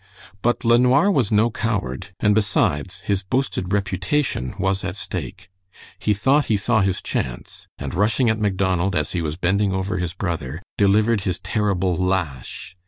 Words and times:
But 0.41 0.65
LeNoir 0.65 1.11
was 1.11 1.31
no 1.31 1.51
coward, 1.51 2.09
and 2.19 2.33
besides 2.33 3.01
his 3.01 3.21
boasted 3.21 3.71
reputation 3.71 4.55
was 4.57 4.83
at 4.83 4.95
stake. 4.95 5.47
He 5.99 6.15
thought 6.15 6.45
he 6.45 6.57
saw 6.57 6.81
his 6.81 7.03
chance, 7.03 7.67
and 7.77 7.93
rushing 7.93 8.27
at 8.27 8.39
Macdonald 8.41 8.95
as 8.95 9.11
he 9.11 9.21
was 9.21 9.37
bending 9.37 9.73
over 9.73 9.99
his 9.99 10.15
brother, 10.15 10.63
delivered 10.75 11.21
his 11.21 11.37
terrible 11.37 11.95
'lash'. 11.95 12.75